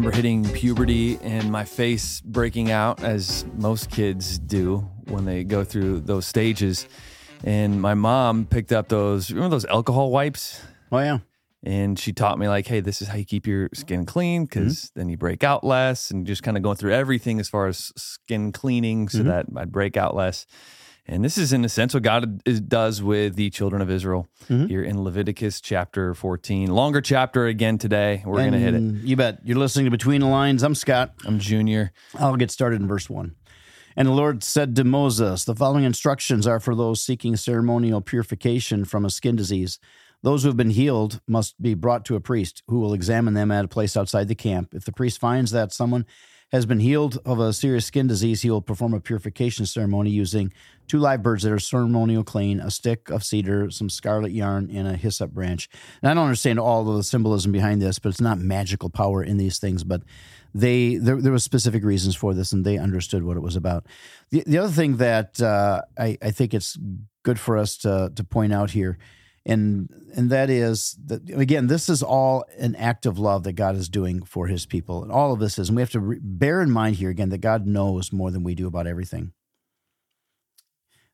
[0.00, 4.78] remember hitting puberty and my face breaking out, as most kids do
[5.08, 6.88] when they go through those stages.
[7.44, 10.62] And my mom picked up those, remember those alcohol wipes?
[10.90, 11.18] Oh yeah.
[11.62, 14.86] And she taught me, like, hey, this is how you keep your skin clean because
[14.86, 15.00] mm-hmm.
[15.00, 17.92] then you break out less and just kind of going through everything as far as
[17.94, 19.28] skin cleaning so mm-hmm.
[19.28, 20.46] that I'd break out less.
[21.06, 24.66] And this is in a sense what God does with the children of Israel mm-hmm.
[24.66, 26.70] here in Leviticus chapter 14.
[26.70, 28.22] Longer chapter again today.
[28.24, 28.80] We're going to hit it.
[28.80, 29.40] You bet.
[29.44, 30.62] You're listening to Between the Lines.
[30.62, 31.14] I'm Scott.
[31.24, 31.92] I'm junior.
[32.18, 33.34] I'll get started in verse 1.
[33.96, 38.84] And the Lord said to Moses, The following instructions are for those seeking ceremonial purification
[38.84, 39.78] from a skin disease.
[40.22, 43.50] Those who have been healed must be brought to a priest who will examine them
[43.50, 44.74] at a place outside the camp.
[44.74, 46.06] If the priest finds that someone
[46.52, 50.52] has been healed of a serious skin disease, he will perform a purification ceremony using
[50.88, 54.88] two live birds that are ceremonial clean, a stick of cedar, some scarlet yarn, and
[54.88, 55.68] a hyssop branch.
[56.02, 59.22] And I don't understand all of the symbolism behind this, but it's not magical power
[59.22, 59.84] in these things.
[59.84, 60.02] But
[60.52, 63.86] they there, there was specific reasons for this, and they understood what it was about.
[64.30, 66.76] The, the other thing that uh, I, I think it's
[67.22, 68.98] good for us to to point out here
[69.46, 73.74] and and that is that again this is all an act of love that god
[73.74, 75.02] is doing for his people.
[75.02, 77.30] And all of this is and we have to re- bear in mind here again
[77.30, 79.32] that god knows more than we do about everything.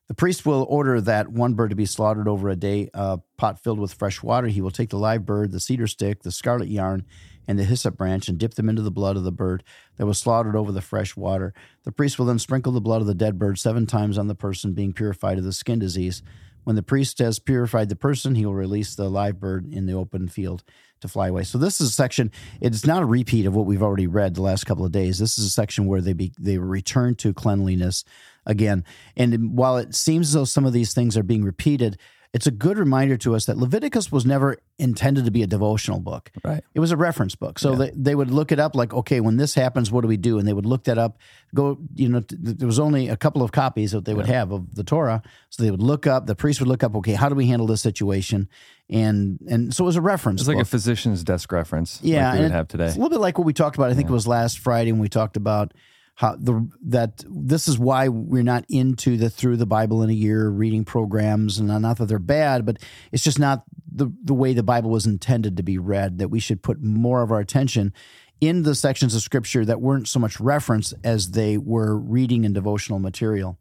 [0.07, 3.61] The priest will order that one bird to be slaughtered over a day a pot
[3.61, 4.47] filled with fresh water.
[4.47, 7.05] He will take the live bird the cedar stick the scarlet yarn
[7.47, 9.63] and the hyssop branch and dip them into the blood of the bird
[9.95, 11.53] that was slaughtered over the fresh water.
[11.83, 14.35] The priest will then sprinkle the blood of the dead bird seven times on the
[14.35, 16.21] person being purified of the skin disease
[16.67, 19.93] when the priest has purified the person, he will release the live bird in the
[19.93, 20.65] open field
[20.99, 21.43] to fly away.
[21.43, 22.29] So this is a section.
[22.59, 25.17] It's not a repeat of what we've already read the last couple of days.
[25.17, 28.03] This is a section where they be, they return to cleanliness
[28.45, 28.83] again.
[29.15, 31.97] And while it seems as though some of these things are being repeated,
[32.33, 35.99] it's a good reminder to us that Leviticus was never intended to be a devotional
[35.99, 36.31] book.
[36.43, 36.63] Right.
[36.73, 37.57] It was a reference book.
[37.57, 40.17] So they, they would look it up like, okay, when this happens, what do we
[40.17, 40.37] do?
[40.37, 41.17] And they would look that up,
[41.55, 44.51] go, you know, t- there was only a couple of copies that they would have
[44.51, 45.21] of the Torah.
[45.49, 47.65] So they would look up, the priest would look up, okay, how do we handle
[47.67, 48.49] this situation?
[48.89, 50.41] And and so it was a reference.
[50.41, 51.99] It's like a physician's desk reference.
[52.03, 52.85] yeah, Like we would have today.
[52.85, 53.89] It's a little bit like what we talked about.
[53.89, 55.73] I think it was last Friday when we talked about
[56.17, 60.13] how the that this is why we're not into the through the Bible in a
[60.13, 62.77] year reading programs, and not that they're bad, but
[63.11, 66.17] it's just not the the way the Bible was intended to be read.
[66.17, 67.93] That we should put more of our attention
[68.41, 72.53] in the sections of Scripture that weren't so much reference as they were reading and
[72.55, 73.59] devotional material.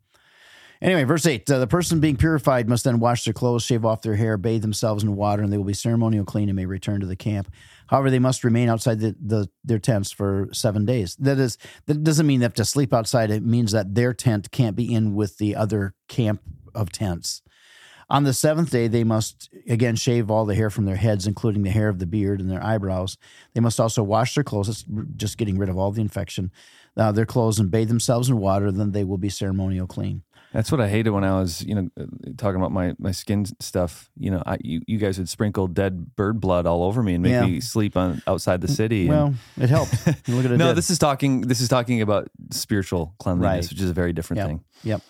[0.82, 4.02] Anyway, verse 8 uh, the person being purified must then wash their clothes, shave off
[4.02, 7.00] their hair, bathe themselves in water, and they will be ceremonial clean and may return
[7.00, 7.50] to the camp.
[7.88, 11.16] However, they must remain outside the, the, their tents for seven days.
[11.16, 11.56] That is,
[11.86, 13.30] that doesn't mean they have to sleep outside.
[13.30, 16.42] It means that their tent can't be in with the other camp
[16.74, 17.42] of tents.
[18.08, 21.62] On the seventh day, they must again shave all the hair from their heads, including
[21.62, 23.18] the hair of the beard and their eyebrows.
[23.52, 24.84] They must also wash their clothes, it's
[25.16, 26.52] just getting rid of all the infection,
[26.96, 28.70] uh, their clothes, and bathe themselves in water.
[28.70, 30.22] Then they will be ceremonial clean.
[30.56, 32.04] That's what I hated when I was, you know, uh,
[32.38, 34.08] talking about my my skin stuff.
[34.16, 37.22] You know, I you, you guys would sprinkle dead bird blood all over me and
[37.22, 37.44] make Yeah.
[37.44, 39.02] me sleep on outside the city.
[39.02, 39.92] and- Well, it helped.
[40.28, 40.56] Look at it.
[40.56, 40.76] no, did.
[40.78, 41.42] this is talking.
[41.42, 43.70] This is talking about spiritual cleanliness, Right.
[43.70, 44.46] which is a very different Yep.
[44.46, 44.60] thing.
[44.84, 45.02] Yep.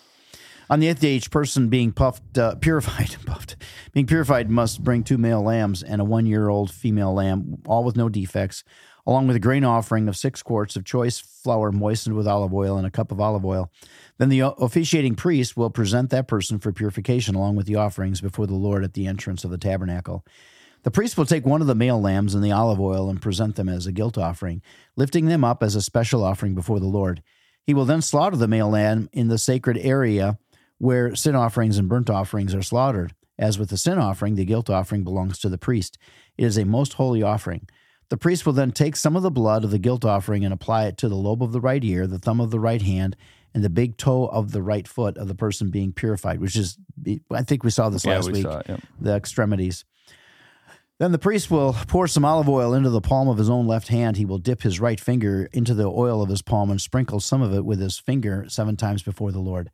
[0.69, 3.55] On the eighth day, each person being puffed, uh, purified, puffed,
[3.93, 8.09] being purified must bring two male lambs and a one-year-old female lamb, all with no
[8.09, 8.65] defects,
[9.07, 12.77] along with a grain offering of six quarts of choice flour moistened with olive oil
[12.77, 13.71] and a cup of olive oil.
[14.17, 18.45] Then the officiating priest will present that person for purification along with the offerings before
[18.45, 20.25] the Lord at the entrance of the tabernacle.
[20.83, 23.55] The priest will take one of the male lambs and the olive oil and present
[23.55, 24.61] them as a guilt offering,
[24.97, 27.23] lifting them up as a special offering before the Lord.
[27.63, 30.37] He will then slaughter the male lamb in the sacred area
[30.79, 33.13] where sin offerings and burnt offerings are slaughtered.
[33.39, 35.97] As with the sin offering, the guilt offering belongs to the priest.
[36.37, 37.67] It is a most holy offering.
[38.09, 40.85] The priest will then take some of the blood of the guilt offering and apply
[40.85, 43.17] it to the lobe of the right ear, the thumb of the right hand,
[43.53, 46.77] and the big toe of the right foot of the person being purified, which is,
[47.31, 48.81] I think we saw this Yeah, last we week, saw it, yep.
[48.99, 49.83] the extremities.
[50.99, 53.89] Then the priest will pour some olive oil into the palm of his own left
[53.89, 54.17] hand.
[54.17, 57.41] He will dip his right finger into the oil of his palm and sprinkle some
[57.41, 59.69] of it with his finger seven times before the Lord,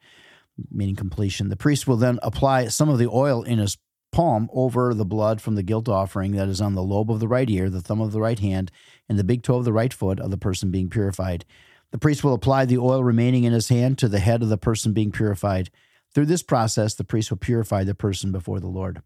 [0.70, 1.48] meaning completion.
[1.48, 3.78] The priest will then apply some of the oil in his
[4.14, 7.28] palm over the blood from the guilt offering that is on the lobe of the
[7.28, 8.72] right ear, the thumb of the right hand,
[9.10, 11.44] and the big toe of the right foot of the person being purified.
[11.92, 14.58] The priest will apply the oil remaining in his hand to the head of the
[14.58, 15.70] person being purified.
[16.14, 19.02] Through this process, the priest will purify the person before the Lord.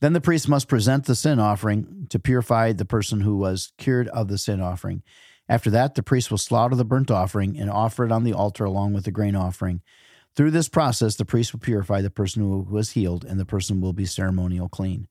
[0.00, 4.08] Then the priest must present the sin offering to purify the person who was cured
[4.08, 5.02] of the sin offering.
[5.48, 8.64] After that, the priest will slaughter the burnt offering and offer it on the altar
[8.64, 9.80] along with the grain offering.
[10.36, 13.80] Through this process, the priest will purify the person who was healed, and the person
[13.80, 15.08] will be ceremonial clean.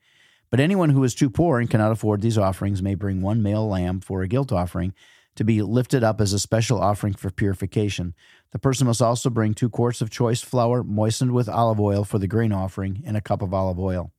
[0.51, 3.68] But anyone who is too poor and cannot afford these offerings may bring one male
[3.68, 4.94] lamb for a guilt offering
[5.36, 8.13] to be lifted up as a special offering for purification.
[8.51, 12.19] The person must also bring two quarts of choice flour moistened with olive oil for
[12.19, 14.12] the grain offering and a cup of olive oil.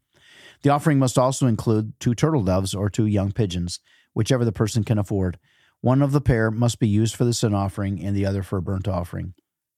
[0.63, 3.79] The offering must also include two turtle doves or two young pigeons,
[4.13, 5.39] whichever the person can afford.
[5.81, 8.59] One of the pair must be used for the sin offering and the other for
[8.59, 9.35] a burnt offering.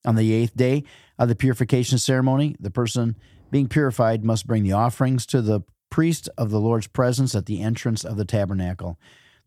[0.08, 0.84] On the eighth day
[1.18, 3.14] of the purification ceremony, the person
[3.50, 5.60] being purified must bring the offerings to the
[5.90, 8.98] priest of the Lord's presence at the entrance of the tabernacle.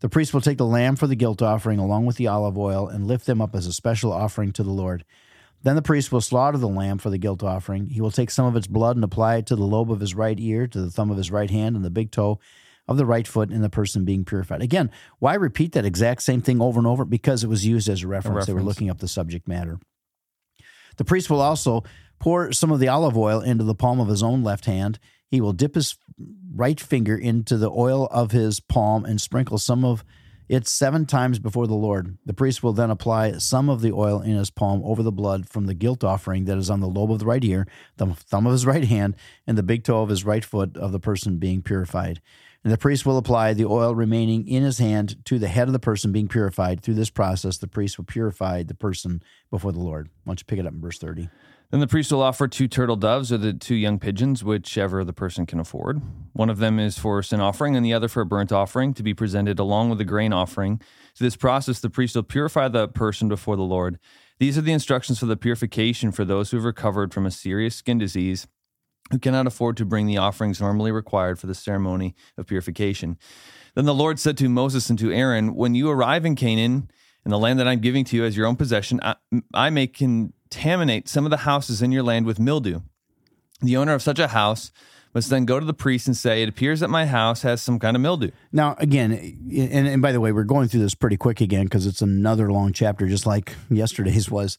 [0.02, 2.88] The priest will take the lamb for the guilt offering along with the olive oil
[2.88, 5.04] and lift them up as a special offering to the Lord.
[5.63, 7.88] Then the priest will slaughter the lamb for the guilt offering.
[7.90, 10.14] He will take some of its blood and apply it to the lobe of his
[10.14, 12.40] right ear, to the thumb of his right hand, and the big toe
[12.88, 14.62] of the right foot in the person being purified.
[14.62, 17.04] Again, why repeat that exact same thing over and over?
[17.04, 18.25] Because it was used as a reference.
[18.25, 18.46] A reference.
[18.46, 19.80] They were looking up the subject matter.
[21.01, 21.83] The priest will also
[22.19, 25.00] pour some of the olive oil into the palm of his own left hand
[25.31, 25.98] he will dip his
[26.53, 30.03] right finger into the oil of his palm and sprinkle some of
[30.48, 32.19] it seven times before the Lord.
[32.24, 35.50] The priest will then apply some of the oil in his palm over the blood
[35.50, 37.65] from the guilt offering that is on the lobe of the right ear,
[37.97, 39.15] the thumb of his right hand,
[39.47, 42.21] and the big toe of his right foot of the person being purified.
[42.63, 45.74] And the priest will apply the oil remaining in his hand to the head of
[45.74, 46.81] the person being purified.
[46.81, 50.10] Through this process, the priest will purify the person before the Lord.
[50.24, 51.28] Why don't you pick it up in verse 30?
[51.72, 55.13] Then the priest will offer two turtle doves or the two young pigeons, whichever the
[55.13, 56.02] person can afford.
[56.34, 58.94] One of them is for a sin offering and the other for a burnt offering
[58.94, 60.81] to be presented along with the grain offering.
[61.16, 63.98] Through this process, the priest will purify the person before the Lord.
[64.38, 67.75] These are the instructions for the purification for those who have recovered from a serious
[67.75, 68.48] skin disease
[69.12, 73.18] who cannot afford to bring the offerings normally required for the ceremony of purification.
[73.75, 76.89] Then the Lord said to Moses and to Aaron, When you arrive in Canaan,
[77.25, 79.15] in the land that I'm giving to you as your own possession, I,
[79.53, 82.81] I may contaminate some of the houses in your land with mildew.
[83.62, 84.71] The owner of such a house
[85.13, 87.80] must then go to the priest and say, It appears that my house has some
[87.80, 88.31] kind of mildew.
[88.51, 91.86] Now, again, and, and by the way, we're going through this pretty quick again because
[91.86, 94.57] it's another long chapter, just like yesterday's was.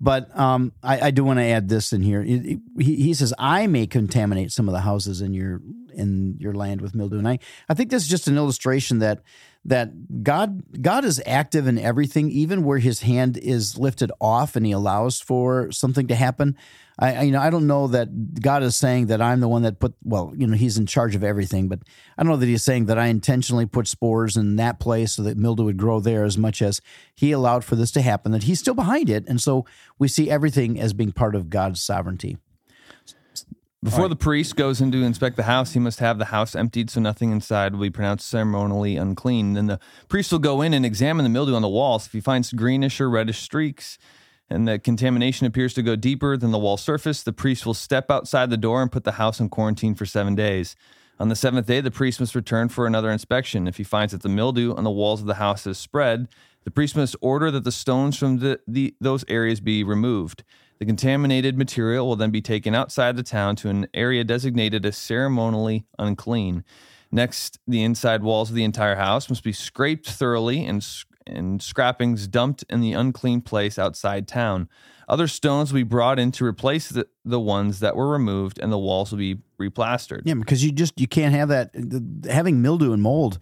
[0.00, 2.22] But um, I, I, do want to add this in here.
[2.22, 5.60] He, he, says, "I may contaminate some of the houses in your
[5.94, 7.38] in your land with mildew." And I,
[7.68, 9.22] I think this is just an illustration that
[9.64, 14.66] that God God is active in everything, even where His hand is lifted off and
[14.66, 16.56] He allows for something to happen.
[16.98, 19.62] I, I, you know I don't know that God is saying that I'm the one
[19.62, 21.80] that put well you know He's in charge of everything, but
[22.18, 25.22] I don't know that He's saying that I intentionally put spores in that place so
[25.22, 26.80] that mildew would grow there as much as
[27.14, 28.32] He allowed for this to happen.
[28.32, 29.64] That He's still behind it, and so
[29.98, 32.36] we see everything as being part of God's sovereignty.
[33.84, 34.08] Before right.
[34.08, 37.02] the priest goes in to inspect the house, he must have the house emptied so
[37.02, 39.52] nothing inside will be pronounced ceremonially unclean.
[39.52, 39.78] Then the
[40.08, 42.06] priest will go in and examine the mildew on the walls.
[42.06, 43.98] If he finds greenish or reddish streaks
[44.48, 48.10] and the contamination appears to go deeper than the wall surface, the priest will step
[48.10, 50.76] outside the door and put the house in quarantine for seven days.
[51.20, 53.68] On the seventh day, the priest must return for another inspection.
[53.68, 56.28] If he finds that the mildew on the walls of the house has spread,
[56.64, 60.42] the priest must order that the stones from the, the, those areas be removed.
[60.78, 64.96] The contaminated material will then be taken outside the town to an area designated as
[64.96, 66.64] ceremonially unclean.
[67.12, 70.84] Next, the inside walls of the entire house must be scraped thoroughly and,
[71.26, 74.68] and scrappings dumped in the unclean place outside town.
[75.08, 78.72] Other stones will be brought in to replace the, the ones that were removed, and
[78.72, 80.22] the walls will be replastered.
[80.24, 81.70] Yeah, because you just you can't have that
[82.28, 83.38] having mildew and mold.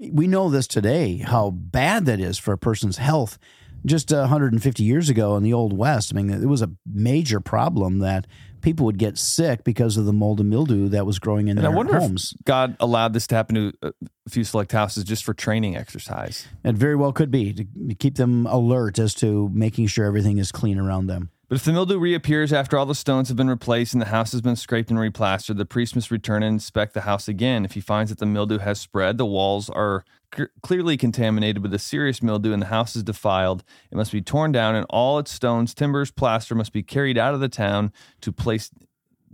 [0.00, 3.38] We know this today how bad that is for a person's health
[3.84, 7.40] just uh, 150 years ago in the old west i mean it was a major
[7.40, 8.26] problem that
[8.60, 11.64] people would get sick because of the mold and mildew that was growing in and
[11.64, 12.34] their I wonder homes.
[12.38, 13.90] If god allowed this to happen to uh,
[14.26, 16.46] a few select houses just for training exercise.
[16.64, 20.52] It very well could be to keep them alert as to making sure everything is
[20.52, 23.92] clean around them but if the mildew reappears after all the stones have been replaced
[23.92, 27.02] and the house has been scraped and replastered, the priest must return and inspect the
[27.02, 27.66] house again.
[27.66, 30.02] If he finds that the mildew has spread, the walls are
[30.34, 34.22] c- clearly contaminated with a serious mildew, and the house is defiled, it must be
[34.22, 37.92] torn down, and all its stones, timbers, plaster must be carried out of the town
[38.22, 38.70] to place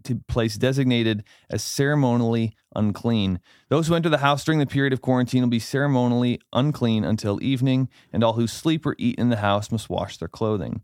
[0.03, 3.39] to place designated as ceremonially unclean.
[3.69, 7.41] Those who enter the house during the period of quarantine will be ceremonially unclean until
[7.41, 10.83] evening, and all who sleep or eat in the house must wash their clothing.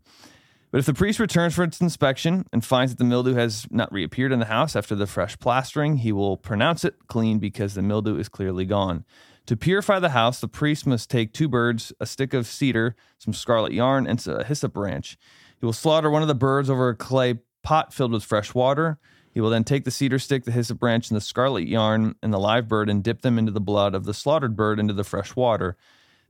[0.75, 3.93] But if the priest returns for its inspection and finds that the mildew has not
[3.93, 7.81] reappeared in the house after the fresh plastering, he will pronounce it clean because the
[7.81, 9.05] mildew is clearly gone.
[9.45, 13.33] To purify the house, the priest must take two birds, a stick of cedar, some
[13.33, 15.17] scarlet yarn, and a hyssop branch.
[15.61, 18.99] He will slaughter one of the birds over a clay pot filled with fresh water.
[19.31, 22.33] He will then take the cedar stick, the hyssop branch, and the scarlet yarn and
[22.33, 25.05] the live bird and dip them into the blood of the slaughtered bird into the
[25.05, 25.77] fresh water.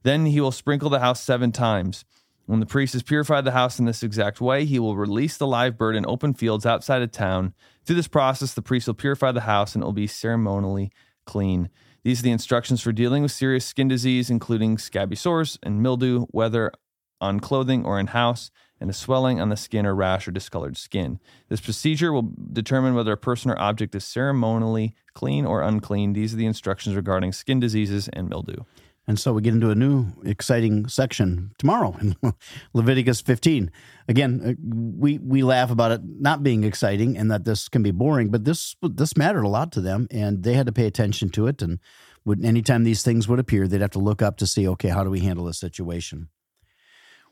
[0.04, 2.06] Then he will sprinkle the house seven times.
[2.46, 5.48] When the priest has purified the house in this exact way, he will release the
[5.48, 7.54] live bird in open fields outside of town.
[7.86, 10.92] Through this process, the priest will purify the house and it will be ceremonially
[11.26, 11.70] clean.
[12.04, 16.28] These are the instructions for dealing with serious skin disease, including scabby sores and mildew,
[16.30, 16.72] whether
[17.20, 20.78] on clothing or in house, and a swelling on the skin or rash or discolored
[20.78, 21.20] skin.
[21.50, 26.14] This procedure will determine whether a person or object is ceremonially clean or unclean.
[26.14, 28.64] These are the instructions regarding skin diseases and mildew.
[29.08, 32.16] And so we get into a new exciting section tomorrow in
[32.74, 33.72] Leviticus 15.
[34.08, 34.54] Again, uh,
[34.98, 38.46] we we laugh about it not being exciting and that this can be boring, but
[38.46, 41.62] this this mattered a lot to them, and they had to pay attention to it.
[41.62, 41.80] And
[42.26, 45.04] would anytime these things would appear, they'd have to look up to see, okay, how
[45.04, 46.30] do we handle this situation?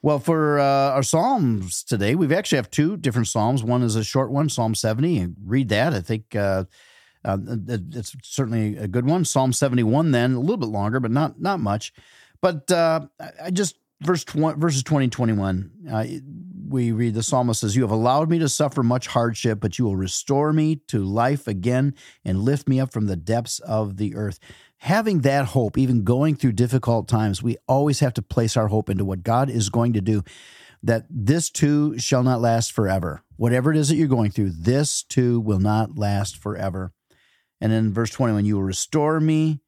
[0.04, 3.64] Well, for uh, our psalms today, we've actually have two different psalms.
[3.64, 5.18] One is a short one, Psalm 70.
[5.18, 5.94] And read that.
[5.94, 6.36] I think.
[6.36, 6.66] Uh,
[7.26, 7.38] uh,
[7.68, 9.26] it's certainly a good one.
[9.26, 11.94] Psalm 71, then a little bit longer, but not not much.
[12.42, 13.08] But uh,
[13.42, 16.06] I just verse 20, verses 20 21, uh,
[16.68, 19.86] we read the psalmist says, You have allowed me to suffer much hardship, but you
[19.86, 24.16] will restore me to life again and lift me up from the depths of the
[24.16, 24.40] earth.
[24.78, 28.90] Having that hope, even going through difficult times, we always have to place our hope
[28.90, 30.24] into what God is going to do.
[30.82, 33.24] That this too shall not last forever.
[33.38, 36.92] Whatever it is that you're going through, this too will not last forever.
[37.64, 39.62] And in verse 21, you will restore me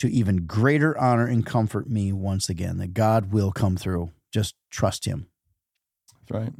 [0.00, 4.10] to even greater honor and comfort me once again, that God will come through.
[4.32, 5.28] Just trust Him.
[6.28, 6.52] That's right.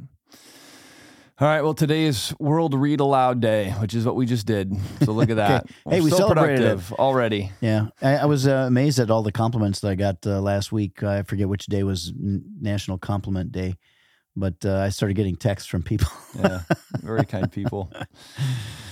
[1.39, 1.61] All right.
[1.61, 4.71] Well, today is World Read Aloud Day, which is what we just did.
[5.03, 5.65] So look at that.
[5.85, 5.95] okay.
[5.97, 6.91] Hey, we celebrated it.
[6.93, 7.51] already.
[7.59, 10.71] Yeah, I, I was uh, amazed at all the compliments that I got uh, last
[10.71, 11.03] week.
[11.03, 13.75] I forget which day was National Compliment Day,
[14.35, 16.07] but uh, I started getting texts from people.
[16.39, 16.61] yeah,
[17.01, 17.91] very kind people.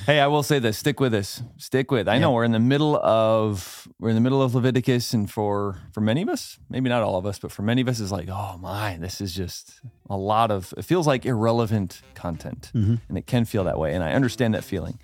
[0.06, 1.44] Hey, I will say this: stick with us.
[1.58, 2.08] Stick with.
[2.08, 2.22] I yeah.
[2.22, 6.02] know we're in the middle of we're in the middle of Leviticus, and for for
[6.02, 8.28] many of us, maybe not all of us, but for many of us, is like,
[8.28, 10.74] oh my, this is just a lot of.
[10.78, 12.96] It feels like irrelevant content, mm-hmm.
[13.08, 14.98] and it can feel that way, and I understand that feeling.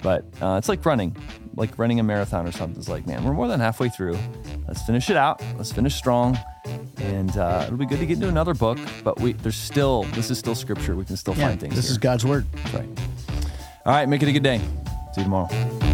[0.00, 1.16] But uh, it's like running,
[1.56, 2.78] like running a marathon or something.
[2.78, 4.16] It's like, man, we're more than halfway through.
[4.68, 5.42] Let's finish it out.
[5.56, 8.78] Let's finish strong and uh, it'll be good to get into another book.
[9.04, 10.96] But we there's still this is still scripture.
[10.96, 11.74] We can still yeah, find things.
[11.74, 11.92] This here.
[11.92, 12.46] is God's word.
[12.52, 12.88] That's right.
[13.84, 14.58] All right, make it a good day.
[15.12, 15.91] See you tomorrow.